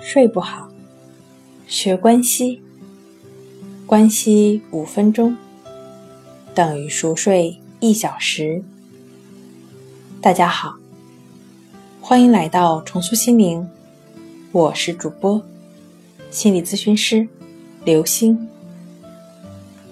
[0.00, 0.68] 睡不好，
[1.66, 2.62] 学关西，
[3.84, 5.36] 关西五分钟。
[6.54, 8.62] 等于熟睡一小时。
[10.22, 10.76] 大家好，
[12.00, 13.68] 欢迎来到重塑心灵，
[14.52, 15.42] 我是主播。
[16.30, 17.26] 心理咨询师。
[17.84, 18.48] 刘星。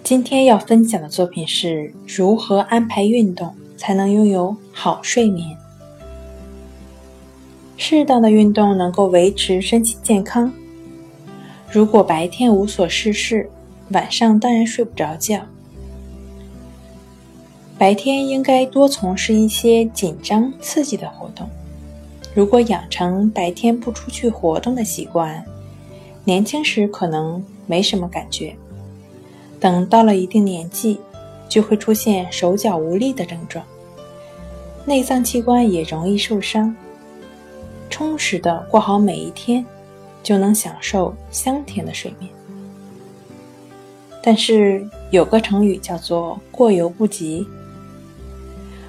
[0.04, 5.58] 今天要分享的作品是如何安排运动才能拥有好睡眠。
[7.76, 10.52] 适当的运动能够维持身体健康。
[11.70, 13.50] 如果白天无所事事，
[13.90, 15.40] 晚上当然睡不着觉。
[17.78, 21.48] 白天应该多从事一些紧张刺激的活动。
[22.34, 25.44] 如果养成白天不出去活动的习惯，
[26.24, 28.56] 年轻时可能没什么感觉，
[29.60, 30.98] 等到了一定年纪，
[31.48, 33.64] 就会出现手脚无力的症状，
[34.86, 36.74] 内脏器官也容易受伤。
[37.96, 39.64] 充实的过好每一天，
[40.22, 42.30] 就能享受香甜的睡眠。
[44.22, 47.48] 但是有个成语叫做“过犹不及”。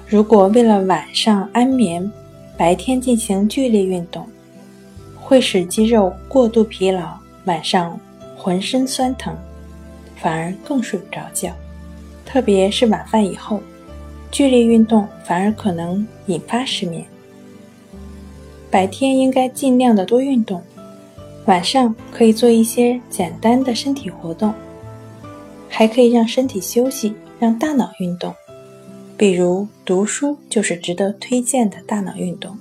[0.06, 2.12] 如果为了晚上安眠，
[2.54, 4.28] 白天进行剧烈运动，
[5.18, 7.98] 会使肌肉过度疲劳，晚上
[8.36, 9.34] 浑身酸疼，
[10.16, 11.50] 反而更睡不着觉。
[12.26, 13.62] 特别是晚饭以后，
[14.30, 17.02] 剧烈运动反而可能引发失眠。
[18.70, 20.62] 白天应该尽量的多运动，
[21.46, 24.52] 晚上可以做一些简单的身体活动，
[25.68, 28.34] 还可以让身体休息，让大脑运动。
[29.16, 32.56] 比如读书就是值得推荐的大脑运动。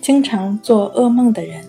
[0.00, 1.62] 经常做噩梦的人，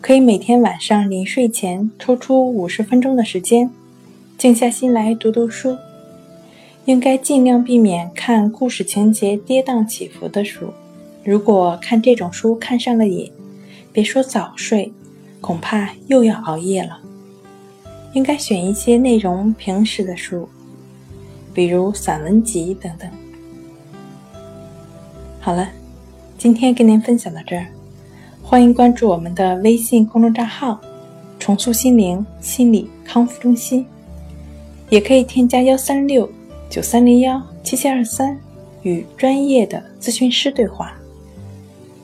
[0.00, 3.70] 可以每天晚上临睡前抽出五十分钟的时间，
[4.36, 5.76] 静下心来读读书。
[6.84, 10.72] 应该尽量避免看故事情节跌宕起伏的书。
[11.24, 13.30] 如果看这种书看上了瘾，
[13.92, 14.92] 别说早睡，
[15.40, 16.98] 恐怕又要熬夜了。
[18.12, 20.48] 应该选一些内容平实的书，
[21.54, 23.08] 比如散文集等等。
[25.40, 25.68] 好了，
[26.36, 27.66] 今天跟您分享到这儿，
[28.42, 30.80] 欢迎关注我们的微信公众账号
[31.38, 33.86] “重塑心灵心理康复中心”，
[34.90, 36.28] 也可以添加幺三六
[36.68, 38.38] 九三零幺七七二三
[38.82, 40.92] 与专业的咨询师对话。